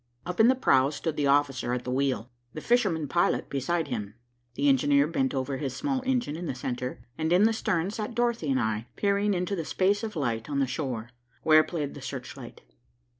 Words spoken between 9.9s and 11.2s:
of light on the shore,